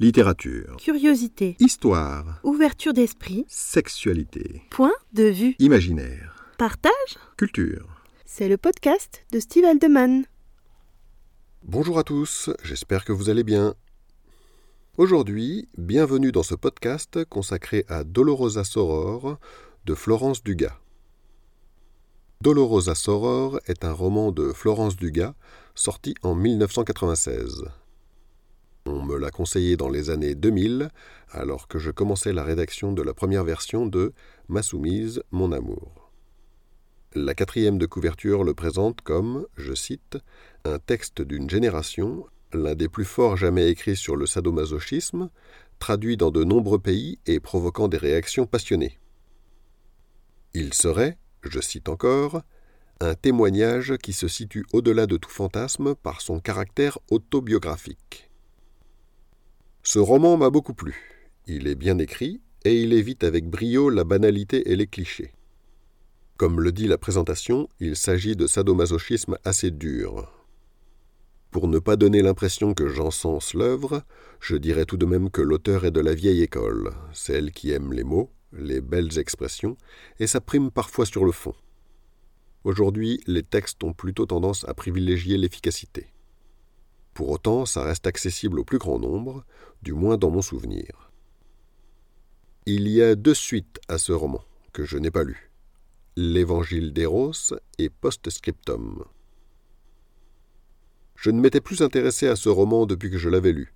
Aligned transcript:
Littérature. 0.00 0.76
Curiosité. 0.78 1.56
Histoire. 1.60 2.40
Ouverture 2.42 2.94
d'esprit. 2.94 3.44
Sexualité. 3.48 4.62
Point 4.70 4.94
de 5.12 5.24
vue. 5.24 5.56
Imaginaire. 5.58 6.42
Partage. 6.56 7.18
Culture. 7.36 7.86
C'est 8.24 8.48
le 8.48 8.56
podcast 8.56 9.26
de 9.30 9.38
Steve 9.38 9.66
Aldeman. 9.66 10.24
Bonjour 11.64 11.98
à 11.98 12.02
tous, 12.02 12.48
j'espère 12.62 13.04
que 13.04 13.12
vous 13.12 13.28
allez 13.28 13.44
bien. 13.44 13.74
Aujourd'hui, 14.96 15.68
bienvenue 15.76 16.32
dans 16.32 16.44
ce 16.44 16.54
podcast 16.54 17.22
consacré 17.26 17.84
à 17.88 18.02
Dolorosa 18.02 18.64
Soror 18.64 19.38
de 19.84 19.94
Florence 19.94 20.42
Dugas. 20.42 20.78
Dolorosa 22.40 22.94
Soror 22.94 23.60
est 23.66 23.84
un 23.84 23.92
roman 23.92 24.32
de 24.32 24.54
Florence 24.54 24.96
Dugas 24.96 25.34
sorti 25.74 26.14
en 26.22 26.34
1996. 26.34 27.66
On 28.86 29.02
me 29.02 29.16
l'a 29.18 29.30
conseillé 29.30 29.76
dans 29.76 29.88
les 29.88 30.10
années 30.10 30.34
2000, 30.34 30.90
alors 31.30 31.68
que 31.68 31.78
je 31.78 31.90
commençais 31.90 32.32
la 32.32 32.44
rédaction 32.44 32.92
de 32.92 33.02
la 33.02 33.14
première 33.14 33.44
version 33.44 33.86
de 33.86 34.12
Ma 34.48 34.62
soumise, 34.62 35.22
mon 35.30 35.52
amour. 35.52 36.10
La 37.14 37.34
quatrième 37.34 37.76
de 37.76 37.86
couverture 37.86 38.44
le 38.44 38.54
présente 38.54 39.00
comme, 39.02 39.46
je 39.56 39.74
cite, 39.74 40.18
un 40.64 40.78
texte 40.78 41.22
d'une 41.22 41.50
génération, 41.50 42.24
l'un 42.52 42.74
des 42.74 42.88
plus 42.88 43.04
forts 43.04 43.36
jamais 43.36 43.68
écrits 43.68 43.96
sur 43.96 44.16
le 44.16 44.26
sadomasochisme, 44.26 45.28
traduit 45.78 46.16
dans 46.16 46.30
de 46.30 46.44
nombreux 46.44 46.78
pays 46.78 47.18
et 47.26 47.40
provoquant 47.40 47.88
des 47.88 47.96
réactions 47.96 48.46
passionnées. 48.46 48.98
Il 50.54 50.72
serait, 50.72 51.18
je 51.42 51.60
cite 51.60 51.88
encore, 51.88 52.42
un 53.00 53.14
témoignage 53.14 53.96
qui 54.02 54.12
se 54.12 54.28
situe 54.28 54.66
au-delà 54.72 55.06
de 55.06 55.16
tout 55.16 55.30
fantasme 55.30 55.94
par 55.94 56.20
son 56.20 56.38
caractère 56.38 56.98
autobiographique. 57.10 58.29
Ce 59.82 59.98
roman 59.98 60.36
m'a 60.36 60.50
beaucoup 60.50 60.74
plu. 60.74 60.94
Il 61.46 61.66
est 61.66 61.74
bien 61.74 61.98
écrit 61.98 62.40
et 62.64 62.82
il 62.82 62.92
évite 62.92 63.24
avec 63.24 63.48
brio 63.48 63.88
la 63.88 64.04
banalité 64.04 64.70
et 64.70 64.76
les 64.76 64.86
clichés. 64.86 65.32
Comme 66.36 66.60
le 66.60 66.70
dit 66.70 66.86
la 66.86 66.98
présentation, 66.98 67.68
il 67.80 67.96
s'agit 67.96 68.36
de 68.36 68.46
sadomasochisme 68.46 69.38
assez 69.44 69.70
dur. 69.70 70.30
Pour 71.50 71.66
ne 71.66 71.78
pas 71.78 71.96
donner 71.96 72.22
l'impression 72.22 72.74
que 72.74 72.88
j'encense 72.88 73.54
l'œuvre, 73.54 74.04
je 74.38 74.56
dirais 74.56 74.84
tout 74.84 74.98
de 74.98 75.06
même 75.06 75.30
que 75.30 75.42
l'auteur 75.42 75.84
est 75.84 75.90
de 75.90 76.00
la 76.00 76.14
vieille 76.14 76.42
école, 76.42 76.92
celle 77.12 77.50
qui 77.50 77.72
aime 77.72 77.92
les 77.92 78.04
mots, 78.04 78.30
les 78.52 78.80
belles 78.80 79.18
expressions, 79.18 79.76
et 80.18 80.26
ça 80.26 80.40
prime 80.40 80.70
parfois 80.70 81.06
sur 81.06 81.24
le 81.24 81.32
fond. 81.32 81.54
Aujourd'hui, 82.64 83.20
les 83.26 83.42
textes 83.42 83.82
ont 83.82 83.94
plutôt 83.94 84.26
tendance 84.26 84.68
à 84.68 84.74
privilégier 84.74 85.38
l'efficacité. 85.38 86.06
Pour 87.14 87.30
autant, 87.30 87.66
ça 87.66 87.82
reste 87.82 88.06
accessible 88.06 88.60
au 88.60 88.64
plus 88.64 88.78
grand 88.78 88.98
nombre, 88.98 89.44
du 89.82 89.92
moins 89.92 90.16
dans 90.16 90.30
mon 90.30 90.42
souvenir. 90.42 91.10
Il 92.66 92.88
y 92.88 93.02
a 93.02 93.14
deux 93.14 93.34
suites 93.34 93.80
à 93.88 93.98
ce 93.98 94.12
roman, 94.12 94.44
que 94.72 94.84
je 94.84 94.98
n'ai 94.98 95.10
pas 95.10 95.24
lu. 95.24 95.50
L'Évangile 96.16 96.92
d'Eros 96.92 97.54
et 97.78 97.88
Postscriptum. 97.88 99.04
Je 101.16 101.30
ne 101.30 101.40
m'étais 101.40 101.60
plus 101.60 101.82
intéressé 101.82 102.28
à 102.28 102.36
ce 102.36 102.48
roman 102.48 102.86
depuis 102.86 103.10
que 103.10 103.18
je 103.18 103.28
l'avais 103.28 103.52
lu. 103.52 103.74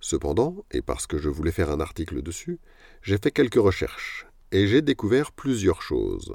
Cependant, 0.00 0.64
et 0.70 0.80
parce 0.80 1.06
que 1.06 1.18
je 1.18 1.28
voulais 1.28 1.52
faire 1.52 1.70
un 1.70 1.80
article 1.80 2.22
dessus, 2.22 2.60
j'ai 3.02 3.18
fait 3.18 3.30
quelques 3.30 3.56
recherches, 3.56 4.26
et 4.52 4.66
j'ai 4.66 4.82
découvert 4.82 5.32
plusieurs 5.32 5.82
choses. 5.82 6.34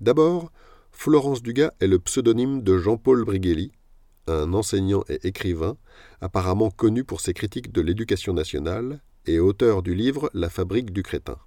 D'abord, 0.00 0.52
Florence 0.92 1.42
Dugas 1.42 1.72
est 1.80 1.86
le 1.86 1.98
pseudonyme 1.98 2.62
de 2.62 2.78
Jean-Paul 2.78 3.24
Brighelli, 3.24 3.72
un 4.26 4.52
enseignant 4.54 5.04
et 5.08 5.26
écrivain, 5.26 5.76
apparemment 6.20 6.70
connu 6.70 7.04
pour 7.04 7.20
ses 7.20 7.34
critiques 7.34 7.72
de 7.72 7.80
l'éducation 7.80 8.32
nationale 8.32 9.02
et 9.26 9.38
auteur 9.38 9.82
du 9.82 9.94
livre 9.94 10.30
La 10.34 10.50
fabrique 10.50 10.92
du 10.92 11.02
crétin. 11.02 11.38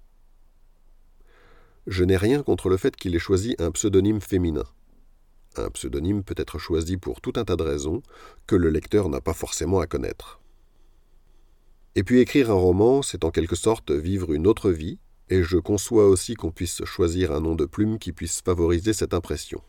Je 1.86 2.04
n'ai 2.04 2.16
rien 2.16 2.42
contre 2.42 2.68
le 2.68 2.76
fait 2.76 2.94
qu'il 2.96 3.14
ait 3.14 3.20
choisi 3.20 3.56
un 3.58 3.70
pseudonyme 3.70 4.20
féminin. 4.20 4.64
Un 5.56 5.70
pseudonyme 5.70 6.22
peut 6.22 6.34
être 6.36 6.58
choisi 6.58 6.96
pour 6.96 7.20
tout 7.20 7.32
un 7.36 7.44
tas 7.44 7.56
de 7.56 7.62
raisons 7.62 8.02
que 8.46 8.56
le 8.56 8.70
lecteur 8.70 9.08
n'a 9.08 9.20
pas 9.20 9.32
forcément 9.32 9.80
à 9.80 9.86
connaître. 9.86 10.40
Et 11.94 12.04
puis 12.04 12.20
écrire 12.20 12.50
un 12.50 12.54
roman, 12.54 13.02
c'est 13.02 13.24
en 13.24 13.30
quelque 13.30 13.56
sorte 13.56 13.90
vivre 13.90 14.32
une 14.32 14.46
autre 14.46 14.70
vie, 14.70 14.98
et 15.30 15.42
je 15.42 15.56
conçois 15.56 16.06
aussi 16.06 16.34
qu'on 16.34 16.52
puisse 16.52 16.84
choisir 16.84 17.32
un 17.32 17.40
nom 17.40 17.54
de 17.54 17.64
plume 17.64 17.98
qui 17.98 18.12
puisse 18.12 18.40
favoriser 18.40 18.92
cette 18.92 19.14
impression. 19.14 19.62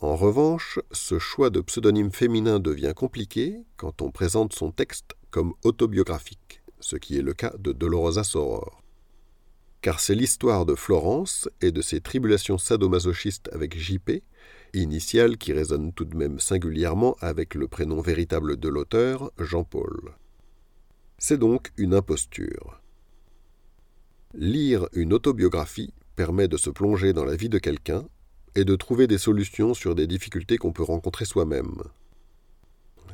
En 0.00 0.14
revanche, 0.14 0.78
ce 0.92 1.18
choix 1.18 1.50
de 1.50 1.60
pseudonyme 1.60 2.12
féminin 2.12 2.60
devient 2.60 2.92
compliqué 2.94 3.64
quand 3.76 4.00
on 4.00 4.12
présente 4.12 4.52
son 4.52 4.70
texte 4.70 5.16
comme 5.30 5.54
autobiographique, 5.64 6.62
ce 6.78 6.94
qui 6.94 7.18
est 7.18 7.22
le 7.22 7.34
cas 7.34 7.52
de 7.58 7.72
Dolorosa 7.72 8.22
Soror. 8.22 8.84
Car 9.80 9.98
c'est 9.98 10.14
l'histoire 10.14 10.66
de 10.66 10.76
Florence 10.76 11.48
et 11.60 11.72
de 11.72 11.82
ses 11.82 12.00
tribulations 12.00 12.58
sadomasochistes 12.58 13.48
avec 13.52 13.76
JP, 13.76 14.22
initiale 14.72 15.36
qui 15.36 15.52
résonne 15.52 15.92
tout 15.92 16.04
de 16.04 16.16
même 16.16 16.38
singulièrement 16.38 17.16
avec 17.20 17.56
le 17.56 17.66
prénom 17.66 18.00
véritable 18.00 18.56
de 18.56 18.68
l'auteur, 18.68 19.32
Jean-Paul. 19.38 20.14
C'est 21.18 21.38
donc 21.38 21.72
une 21.76 21.94
imposture. 21.94 22.80
Lire 24.34 24.88
une 24.92 25.12
autobiographie 25.12 25.92
permet 26.14 26.46
de 26.46 26.56
se 26.56 26.70
plonger 26.70 27.12
dans 27.12 27.24
la 27.24 27.34
vie 27.34 27.48
de 27.48 27.58
quelqu'un 27.58 28.06
et 28.54 28.64
de 28.64 28.76
trouver 28.76 29.06
des 29.06 29.18
solutions 29.18 29.74
sur 29.74 29.94
des 29.94 30.06
difficultés 30.06 30.58
qu'on 30.58 30.72
peut 30.72 30.82
rencontrer 30.82 31.24
soi-même. 31.24 31.82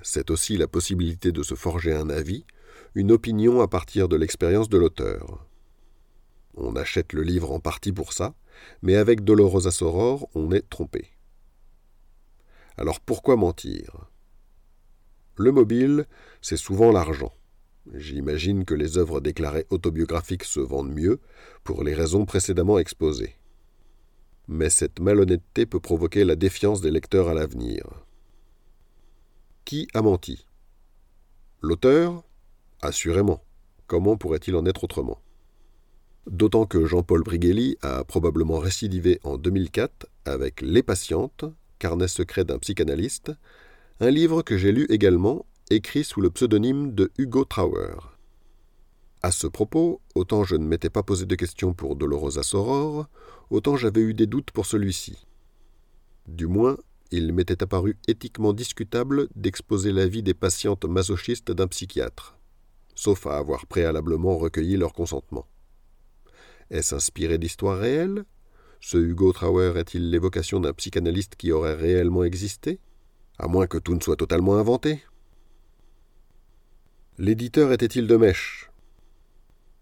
C'est 0.03 0.31
aussi 0.31 0.57
la 0.57 0.69
possibilité 0.69 1.33
de 1.33 1.43
se 1.43 1.55
forger 1.55 1.95
un 1.95 2.11
avis, 2.11 2.45
une 2.95 3.13
opinion 3.13 3.61
à 3.61 3.69
partir 3.69 4.09
de 4.09 4.17
l'expérience 4.17 4.69
de 4.69 4.79
l'auteur. 4.79 5.47
On 6.57 6.77
achète 6.77 7.13
le 7.13 7.23
livre 7.23 7.53
en 7.53 7.61
partie 7.61 7.93
pour 7.93 8.13
ça, 8.13 8.35
mais 8.83 8.97
avec 8.97 9.25
Dolorosa 9.25 9.71
Soror, 9.71 10.29
on 10.35 10.53
est 10.53 10.69
trompé. 10.69 11.11
Alors 12.77 13.01
pourquoi 13.01 13.37
mentir? 13.37 14.09
Le 15.37 15.51
mobile, 15.51 16.07
c'est 16.41 16.57
souvent 16.57 16.93
l'argent. 16.93 17.33
J'imagine 17.93 18.65
que 18.65 18.75
les 18.75 18.99
œuvres 18.99 19.21
déclarées 19.21 19.67
autobiographiques 19.71 20.45
se 20.45 20.61
vendent 20.61 20.95
mieux, 20.95 21.21
pour 21.65 21.83
les 21.83 21.95
raisons 21.95 22.25
précédemment 22.25 22.79
exposées 22.79 23.37
mais 24.49 24.71
cette 24.71 25.01
malhonnêteté 25.01 25.67
peut 25.67 25.81
provoquer 25.81 26.25
la 26.25 26.37
défiance 26.37 26.81
des 26.81 26.91
lecteurs 26.91 27.29
à 27.29 27.35
l'avenir. 27.35 27.85
Qui 29.65 29.89
a 29.95 30.03
menti? 30.03 30.47
L'auteur? 31.63 32.23
Assurément. 32.83 33.43
Comment 33.87 34.17
pourrait-il 34.17 34.57
en 34.57 34.67
être 34.67 34.85
autrement? 34.85 35.21
D'autant 36.27 36.67
que 36.67 36.87
Jean-Paul 36.87 37.23
Brighelli 37.23 37.77
a 37.83 38.05
probablement 38.05 38.59
récidivé 38.59 39.21
en 39.25 39.37
2004 39.37 40.07
avec 40.25 40.61
Les 40.63 40.83
patientes, 40.83 41.45
carnet 41.79 42.09
secret 42.09 42.45
d'un 42.45 42.59
psychanalyste, 42.59 43.33
un 44.01 44.11
livre 44.11 44.43
que 44.43 44.57
j'ai 44.57 44.73
lu 44.73 44.87
également, 44.89 45.47
écrit 45.71 46.05
sous 46.05 46.21
le 46.21 46.31
pseudonyme 46.31 46.95
de 46.95 47.11
Hugo 47.19 47.45
Trauer. 47.45 48.14
À 49.25 49.31
ce 49.31 49.47
propos, 49.47 50.03
autant 50.15 50.45
je 50.45 50.55
ne 50.55 50.67
m'étais 50.67 50.91
pas 50.91 51.03
posé 51.03 51.25
de 51.25 51.35
questions 51.35 51.73
pour 51.73 51.97
Dolorosa 51.97 52.43
Soror, 52.43 53.07
autant 53.49 53.75
j'avais 53.75 54.03
eu 54.03 54.13
des 54.13 54.27
doutes 54.27 54.51
pour 54.51 54.67
celui-ci. 54.67 55.27
Du 56.27 56.47
moins, 56.47 56.77
il 57.11 57.33
m'était 57.33 57.63
apparu 57.63 57.97
éthiquement 58.07 58.53
discutable 58.53 59.29
d'exposer 59.35 59.93
la 59.93 60.07
vie 60.07 60.23
des 60.23 60.35
patientes 60.35 60.85
masochistes 60.85 61.51
d'un 61.51 61.69
psychiatre, 61.69 62.37
sauf 62.95 63.27
à 63.27 63.39
avoir 63.39 63.67
préalablement 63.67 64.37
recueilli 64.37 64.77
leur 64.77 64.93
consentement. 64.93 65.47
Est-ce 66.69 66.95
inspiré 66.95 67.39
d'histoires 67.39 67.79
réelles? 67.79 68.27
Ce 68.83 68.99
Hugo 68.99 69.33
Trauer 69.33 69.79
est-il 69.79 70.11
l'évocation 70.11 70.61
d'un 70.61 70.75
psychanalyste 70.75 71.37
qui 71.37 71.51
aurait 71.51 71.77
réellement 71.77 72.25
existé? 72.25 72.79
À 73.39 73.49
moins 73.49 73.69
que 73.69 73.79
tout 73.79 73.95
ne 73.95 74.03
soit 74.03 74.17
totalement 74.17 74.59
inventé 74.59 75.03
L'éditeur 77.17 77.73
était-il 77.73 78.07
de 78.07 78.17
mèche? 78.17 78.69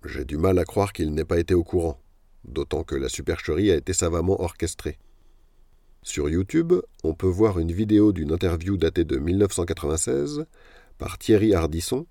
J'ai 0.08 0.24
du 0.24 0.36
mal 0.36 0.58
à 0.58 0.64
croire 0.64 0.92
qu'il 0.92 1.12
n'ait 1.12 1.24
pas 1.24 1.38
été 1.38 1.54
au 1.54 1.64
courant, 1.64 2.00
d'autant 2.44 2.84
que 2.84 2.94
la 2.94 3.08
supercherie 3.08 3.70
a 3.70 3.76
été 3.76 3.92
savamment 3.92 4.40
orchestrée. 4.40 4.98
Sur 6.02 6.28
YouTube, 6.28 6.74
on 7.04 7.14
peut 7.14 7.28
voir 7.28 7.58
une 7.58 7.72
vidéo 7.72 8.12
d'une 8.12 8.32
interview 8.32 8.76
datée 8.76 9.04
de 9.04 9.18
1996 9.18 10.46
par 10.98 11.18
Thierry 11.18 11.54
Hardisson 11.54 12.06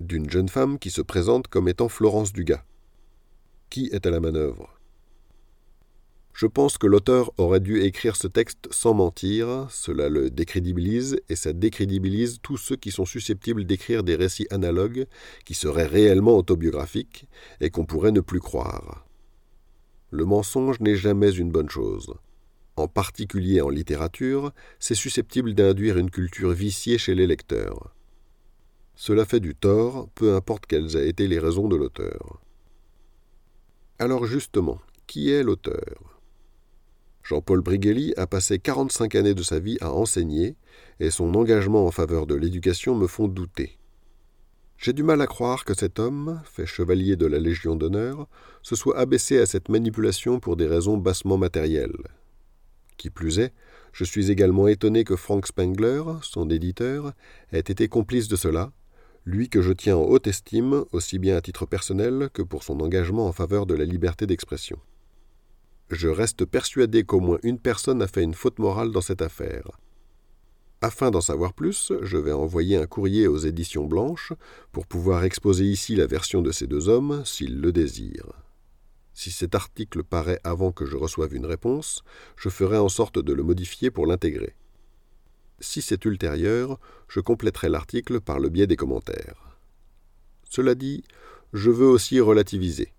d'une 0.00 0.30
jeune 0.30 0.48
femme 0.48 0.78
qui 0.78 0.90
se 0.90 1.02
présente 1.02 1.48
comme 1.48 1.68
étant 1.68 1.88
Florence 1.88 2.32
Dugas. 2.32 2.64
Qui 3.70 3.86
est 3.92 4.06
à 4.06 4.10
la 4.10 4.20
manœuvre? 4.20 4.81
Je 6.32 6.46
pense 6.46 6.78
que 6.78 6.86
l'auteur 6.86 7.32
aurait 7.36 7.60
dû 7.60 7.82
écrire 7.82 8.16
ce 8.16 8.26
texte 8.26 8.68
sans 8.70 8.94
mentir, 8.94 9.66
cela 9.70 10.08
le 10.08 10.30
décrédibilise 10.30 11.20
et 11.28 11.36
ça 11.36 11.52
décrédibilise 11.52 12.38
tous 12.42 12.56
ceux 12.56 12.76
qui 12.76 12.90
sont 12.90 13.04
susceptibles 13.04 13.64
d'écrire 13.64 14.02
des 14.02 14.16
récits 14.16 14.46
analogues 14.50 15.06
qui 15.44 15.54
seraient 15.54 15.86
réellement 15.86 16.36
autobiographiques 16.36 17.28
et 17.60 17.70
qu'on 17.70 17.84
pourrait 17.84 18.12
ne 18.12 18.20
plus 18.20 18.40
croire. 18.40 19.06
Le 20.10 20.24
mensonge 20.24 20.80
n'est 20.80 20.96
jamais 20.96 21.32
une 21.32 21.50
bonne 21.50 21.70
chose. 21.70 22.14
En 22.76 22.88
particulier 22.88 23.60
en 23.60 23.68
littérature, 23.68 24.52
c'est 24.78 24.94
susceptible 24.94 25.52
d'induire 25.52 25.98
une 25.98 26.10
culture 26.10 26.52
viciée 26.52 26.96
chez 26.96 27.14
les 27.14 27.26
lecteurs. 27.26 27.94
Cela 28.94 29.26
fait 29.26 29.40
du 29.40 29.54
tort, 29.54 30.08
peu 30.14 30.34
importe 30.34 30.66
quelles 30.66 30.96
aient 30.96 31.08
été 31.08 31.28
les 31.28 31.38
raisons 31.38 31.68
de 31.68 31.76
l'auteur. 31.76 32.40
Alors 33.98 34.24
justement, 34.24 34.80
qui 35.06 35.30
est 35.30 35.42
l'auteur? 35.42 36.11
Jean-Paul 37.32 37.62
Brigelli 37.62 38.12
a 38.18 38.26
passé 38.26 38.58
45 38.58 39.14
années 39.14 39.32
de 39.32 39.42
sa 39.42 39.58
vie 39.58 39.78
à 39.80 39.90
enseigner, 39.90 40.54
et 41.00 41.08
son 41.08 41.34
engagement 41.34 41.86
en 41.86 41.90
faveur 41.90 42.26
de 42.26 42.34
l'éducation 42.34 42.94
me 42.94 43.06
font 43.06 43.26
douter. 43.26 43.78
J'ai 44.76 44.92
du 44.92 45.02
mal 45.02 45.18
à 45.22 45.26
croire 45.26 45.64
que 45.64 45.72
cet 45.72 45.98
homme, 45.98 46.42
fait 46.44 46.66
chevalier 46.66 47.16
de 47.16 47.24
la 47.24 47.38
Légion 47.38 47.74
d'honneur, 47.74 48.28
se 48.60 48.76
soit 48.76 48.98
abaissé 48.98 49.38
à 49.38 49.46
cette 49.46 49.70
manipulation 49.70 50.40
pour 50.40 50.56
des 50.56 50.66
raisons 50.66 50.98
bassement 50.98 51.38
matérielles. 51.38 51.96
Qui 52.98 53.08
plus 53.08 53.38
est, 53.38 53.54
je 53.94 54.04
suis 54.04 54.30
également 54.30 54.68
étonné 54.68 55.02
que 55.02 55.16
Frank 55.16 55.46
Spengler, 55.46 56.02
son 56.20 56.50
éditeur, 56.50 57.14
ait 57.50 57.60
été 57.60 57.88
complice 57.88 58.28
de 58.28 58.36
cela, 58.36 58.72
lui 59.24 59.48
que 59.48 59.62
je 59.62 59.72
tiens 59.72 59.96
en 59.96 60.02
haute 60.02 60.26
estime, 60.26 60.84
aussi 60.92 61.18
bien 61.18 61.38
à 61.38 61.40
titre 61.40 61.64
personnel 61.64 62.28
que 62.34 62.42
pour 62.42 62.62
son 62.62 62.78
engagement 62.80 63.26
en 63.26 63.32
faveur 63.32 63.64
de 63.64 63.74
la 63.74 63.86
liberté 63.86 64.26
d'expression. 64.26 64.78
Je 65.92 66.08
reste 66.08 66.46
persuadé 66.46 67.04
qu'au 67.04 67.20
moins 67.20 67.38
une 67.42 67.58
personne 67.58 68.00
a 68.00 68.08
fait 68.08 68.22
une 68.22 68.32
faute 68.32 68.58
morale 68.58 68.92
dans 68.92 69.02
cette 69.02 69.20
affaire. 69.20 69.72
Afin 70.80 71.10
d'en 71.10 71.20
savoir 71.20 71.52
plus, 71.52 71.92
je 72.00 72.16
vais 72.16 72.32
envoyer 72.32 72.78
un 72.78 72.86
courrier 72.86 73.26
aux 73.26 73.36
éditions 73.36 73.84
blanches 73.84 74.32
pour 74.72 74.86
pouvoir 74.86 75.22
exposer 75.22 75.66
ici 75.66 75.94
la 75.94 76.06
version 76.06 76.40
de 76.40 76.50
ces 76.50 76.66
deux 76.66 76.88
hommes 76.88 77.22
s'ils 77.26 77.60
le 77.60 77.72
désirent. 77.72 78.32
Si 79.12 79.30
cet 79.30 79.54
article 79.54 80.02
paraît 80.02 80.40
avant 80.44 80.72
que 80.72 80.86
je 80.86 80.96
reçoive 80.96 81.34
une 81.34 81.44
réponse, 81.44 82.02
je 82.36 82.48
ferai 82.48 82.78
en 82.78 82.88
sorte 82.88 83.18
de 83.18 83.34
le 83.34 83.42
modifier 83.42 83.90
pour 83.90 84.06
l'intégrer. 84.06 84.56
Si 85.60 85.82
c'est 85.82 86.06
ultérieur, 86.06 86.80
je 87.06 87.20
compléterai 87.20 87.68
l'article 87.68 88.22
par 88.22 88.40
le 88.40 88.48
biais 88.48 88.66
des 88.66 88.76
commentaires. 88.76 89.58
Cela 90.48 90.74
dit, 90.74 91.04
je 91.52 91.68
veux 91.68 91.86
aussi 91.86 92.18
relativiser. 92.18 92.94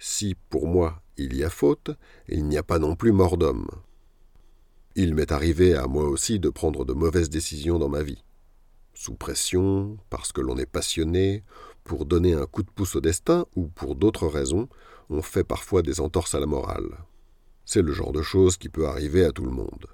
Si, 0.00 0.34
pour 0.48 0.66
moi, 0.66 0.99
il 1.16 1.36
y 1.36 1.44
a 1.44 1.50
faute, 1.50 1.90
il 2.28 2.46
n'y 2.46 2.56
a 2.56 2.62
pas 2.62 2.78
non 2.78 2.96
plus 2.96 3.12
mort 3.12 3.36
d'homme. 3.36 3.68
Il 4.96 5.14
m'est 5.14 5.32
arrivé 5.32 5.74
à 5.74 5.86
moi 5.86 6.04
aussi 6.08 6.38
de 6.38 6.50
prendre 6.50 6.84
de 6.84 6.92
mauvaises 6.92 7.30
décisions 7.30 7.78
dans 7.78 7.88
ma 7.88 8.02
vie. 8.02 8.24
Sous 8.94 9.14
pression, 9.14 9.98
parce 10.10 10.32
que 10.32 10.40
l'on 10.40 10.56
est 10.56 10.66
passionné, 10.66 11.44
pour 11.84 12.04
donner 12.04 12.34
un 12.34 12.46
coup 12.46 12.62
de 12.62 12.70
pouce 12.70 12.96
au 12.96 13.00
destin 13.00 13.46
ou 13.56 13.68
pour 13.68 13.94
d'autres 13.94 14.26
raisons, 14.26 14.68
on 15.08 15.22
fait 15.22 15.44
parfois 15.44 15.82
des 15.82 16.00
entorses 16.00 16.34
à 16.34 16.40
la 16.40 16.46
morale. 16.46 16.98
C'est 17.64 17.82
le 17.82 17.92
genre 17.92 18.12
de 18.12 18.22
choses 18.22 18.56
qui 18.56 18.68
peut 18.68 18.86
arriver 18.86 19.24
à 19.24 19.32
tout 19.32 19.44
le 19.44 19.50
monde. 19.50 19.86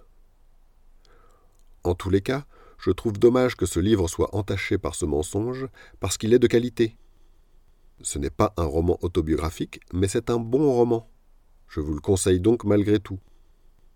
En 1.84 1.94
tous 1.94 2.10
les 2.10 2.20
cas, 2.20 2.46
je 2.78 2.90
trouve 2.90 3.18
dommage 3.18 3.56
que 3.56 3.66
ce 3.66 3.80
livre 3.80 4.08
soit 4.08 4.34
entaché 4.34 4.78
par 4.78 4.94
ce 4.94 5.04
mensonge, 5.04 5.68
parce 6.00 6.18
qu'il 6.18 6.34
est 6.34 6.38
de 6.38 6.46
qualité. 6.46 6.96
Ce 8.02 8.18
n'est 8.18 8.30
pas 8.30 8.52
un 8.56 8.64
roman 8.64 8.98
autobiographique, 9.02 9.80
mais 9.92 10.08
c'est 10.08 10.30
un 10.30 10.38
bon 10.38 10.72
roman. 10.72 11.08
Je 11.68 11.80
vous 11.80 11.94
le 11.94 12.00
conseille 12.00 12.40
donc 12.40 12.64
malgré 12.64 13.00
tout. 13.00 13.18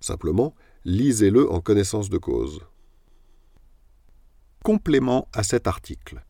Simplement, 0.00 0.54
lisez-le 0.84 1.50
en 1.50 1.60
connaissance 1.60 2.08
de 2.08 2.18
cause. 2.18 2.60
Complément 4.64 5.28
à 5.32 5.42
cet 5.42 5.66
article. 5.66 6.24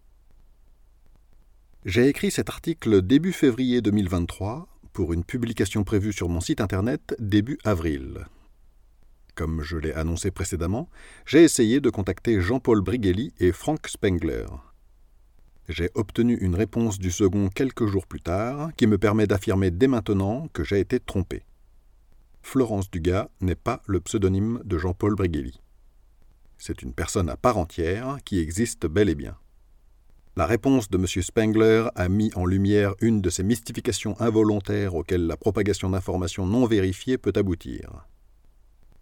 J'ai 1.85 2.09
écrit 2.09 2.31
cet 2.31 2.51
article 2.51 3.01
début 3.03 3.33
février 3.33 3.81
2023 3.81 4.69
pour 4.93 5.13
une 5.13 5.25
publication 5.25 5.85
prévue 5.85 6.13
sur 6.13 6.29
mon 6.29 6.41
site 6.41 6.61
internet 6.61 7.17
début 7.19 7.59
avril. 7.65 8.27
Comme 9.35 9.63
je 9.63 9.79
l'ai 9.79 9.93
annoncé 9.95 10.31
précédemment, 10.31 10.91
j'ai 11.25 11.43
essayé 11.43 11.81
de 11.81 11.89
contacter 11.89 12.41
Jean-Paul 12.41 12.83
Brigelli 12.83 13.33
et 13.39 13.53
Frank 13.53 13.89
Spengler. 13.89 14.47
J'ai 15.71 15.89
obtenu 15.95 16.37
une 16.37 16.57
réponse 16.57 16.99
du 16.99 17.13
second 17.13 17.49
quelques 17.49 17.87
jours 17.87 18.05
plus 18.05 18.21
tard 18.21 18.71
qui 18.77 18.89
me 18.89 18.99
permet 18.99 19.29
d'affirmer 19.29 19.71
dès 19.71 19.87
maintenant 19.87 20.49
que 20.53 20.65
j'ai 20.65 20.81
été 20.81 20.99
trompé. 20.99 21.45
Florence 22.43 22.91
Dugas 22.91 23.29
n'est 23.41 23.55
pas 23.55 23.81
le 23.87 24.01
pseudonyme 24.01 24.61
de 24.65 24.79
Jean-Paul 24.79 25.15
Brigelli. 25.15 25.61
C'est 26.59 26.83
une 26.83 26.93
personne 26.93 27.29
à 27.29 27.37
part 27.37 27.57
entière 27.57 28.19
qui 28.25 28.41
existe 28.41 28.87
bel 28.87 29.09
et 29.09 29.15
bien. 29.15 29.37
La 30.35 30.45
réponse 30.45 30.91
de 30.91 30.99
M. 30.99 31.07
Spengler 31.07 31.87
a 31.95 32.09
mis 32.09 32.33
en 32.35 32.47
lumière 32.47 32.97
une 33.01 33.21
de 33.21 33.31
ces 33.31 33.45
mystifications 33.45 34.21
involontaires 34.21 34.97
auxquelles 34.97 35.29
la 35.29 35.37
propagation 35.37 35.91
d'informations 35.91 36.47
non 36.47 36.67
vérifiées 36.67 37.17
peut 37.17 37.33
aboutir. 37.37 38.09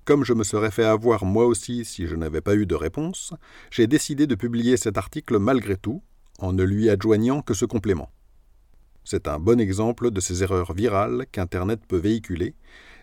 Comme 0.05 0.23
je 0.23 0.35
me 0.35 0.45
serais 0.45 0.71
fait 0.71 0.85
avoir 0.85 1.25
moi 1.25 1.47
aussi 1.47 1.87
si 1.87 2.07
je 2.07 2.15
n'avais 2.15 2.43
pas 2.43 2.57
eu 2.57 2.67
de 2.67 2.75
réponse, 2.75 3.33
j'ai 3.71 3.87
décidé 3.87 4.27
de 4.27 4.35
publier 4.35 4.77
cet 4.77 4.99
article 4.99 5.39
malgré 5.39 5.79
tout, 5.79 6.03
en 6.39 6.53
ne 6.53 6.63
lui 6.63 6.89
adjoignant 6.89 7.43
que 7.43 7.55
ce 7.55 7.65
complément. 7.65 8.11
C'est 9.05 9.29
un 9.29 9.39
bon 9.39 9.61
exemple 9.61 10.11
de 10.11 10.21
ces 10.21 10.43
erreurs 10.43 10.73
virales 10.73 11.27
qu'Internet 11.33 11.81
peut 11.87 11.97
véhiculer 11.97 12.55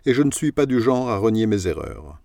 et 0.05 0.13
je 0.13 0.21
ne 0.21 0.31
suis 0.31 0.51
pas 0.51 0.65
du 0.65 0.81
genre 0.81 1.09
à 1.09 1.17
renier 1.17 1.47
mes 1.47 1.67
erreurs. 1.67 2.19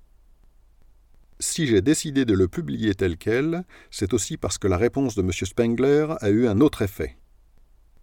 Si 1.38 1.66
j'ai 1.66 1.80
décidé 1.80 2.26
de 2.26 2.34
le 2.34 2.48
publier 2.48 2.94
tel 2.94 3.16
quel, 3.16 3.64
c'est 3.90 4.12
aussi 4.12 4.36
parce 4.36 4.58
que 4.58 4.68
la 4.68 4.76
réponse 4.76 5.14
de 5.14 5.22
M. 5.22 5.32
Spengler 5.32 6.08
a 6.20 6.28
eu 6.28 6.46
un 6.46 6.60
autre 6.60 6.82
effet. 6.82 7.16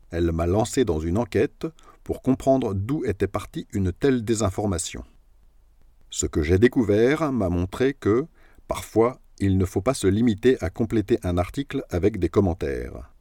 Elle 0.10 0.31
m'a 0.31 0.48
lancé 0.48 0.86
dans 0.86 1.00
une 1.00 1.18
enquête 1.18 1.68
pour 2.03 2.24
comprendre 2.24 2.74
d'où 2.74 3.06
était 3.06 3.27
partie 3.27 3.68
une 3.74 3.92
telle 3.92 4.24
désinformation. 4.24 5.03
Ce 6.10 6.25
que 6.25 6.42
j'ai 6.42 6.57
découvert 6.57 7.31
m'a 7.31 7.50
montré 7.50 7.94
que, 7.94 8.25
parfois, 8.68 9.19
il 9.39 9.57
ne 9.57 9.66
faut 9.66 9.81
pas 9.81 9.94
se 9.94 10.07
limiter 10.07 10.57
à 10.62 10.69
compléter 10.69 11.19
un 11.24 11.38
article 11.38 11.84
avec 11.89 12.19
des 12.19 12.30
commentaires. 12.30 13.12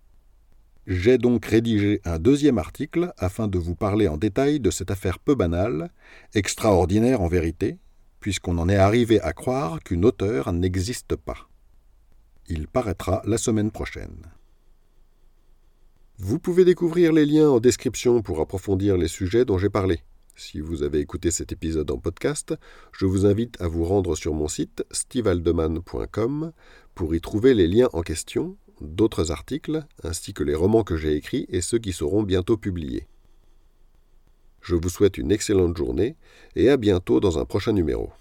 J'ai 0.87 1.19
donc 1.19 1.45
rédigé 1.45 2.01
un 2.05 2.19
deuxième 2.19 2.59
article 2.59 3.13
afin 3.19 3.49
de 3.49 3.59
vous 3.59 3.75
parler 3.75 4.07
en 4.07 4.17
détail 4.17 4.61
de 4.61 4.71
cette 4.71 4.91
affaire 4.91 5.19
peu 5.19 5.35
banale, 5.35 5.91
extraordinaire 6.35 7.21
en 7.21 7.29
vérité, 7.29 7.79
puisqu'on 8.21 8.59
en 8.59 8.69
est 8.69 8.77
arrivé 8.77 9.21
à 9.21 9.33
croire 9.33 9.81
qu'une 9.83 10.05
auteur 10.05 10.53
n'existe 10.53 11.17
pas. 11.17 11.49
Il 12.49 12.69
paraîtra 12.69 13.21
la 13.27 13.39
semaine 13.39 13.73
prochaine. 13.73 14.23
Vous 16.19 16.39
pouvez 16.39 16.65
découvrir 16.65 17.13
les 17.13 17.27
liens 17.27 17.51
en 17.51 17.61
description 17.61 18.23
pour 18.23 18.41
approfondir 18.41 18.97
les 18.97 19.09
sujets 19.09 19.45
dont 19.45 19.59
j'ai 19.59 19.69
parlé. 19.69 20.01
Si 20.39 20.61
vous 20.61 20.83
avez 20.83 21.01
écouté 21.01 21.31
cet 21.31 21.53
épisode 21.53 21.91
en 21.91 21.97
podcast, 21.97 22.55
je 22.93 23.07
vous 23.07 23.25
invite 23.25 23.59
à 23.59 23.69
vous 23.69 23.87
rendre 23.87 24.15
sur 24.17 24.35
mon 24.35 24.49
site 24.49 24.85
stevealdeman.com 24.91 26.53
pour 26.95 27.15
y 27.15 27.23
trouver 27.23 27.55
les 27.55 27.67
liens 27.67 27.89
en 27.95 28.03
question 28.03 28.59
d'autres 28.83 29.31
articles, 29.31 29.83
ainsi 30.03 30.35
que 30.35 30.45
les 30.45 30.55
romans 30.55 30.85
que 30.85 30.99
j'ai 30.99 31.15
écrits 31.15 31.47
et 31.49 31.63
ceux 31.63 31.79
qui 31.79 31.95
seront 31.95 32.23
bientôt 32.23 32.59
publiés. 32.59 33.07
Je 34.61 34.75
vous 34.75 34.91
souhaite 34.91 35.17
une 35.17 35.33
excellente 35.33 35.75
journée 35.75 36.17
et 36.55 36.69
à 36.69 36.77
bientôt 36.77 37.19
dans 37.19 37.39
un 37.39 37.47
prochain 37.47 37.73
numéro. 37.73 38.13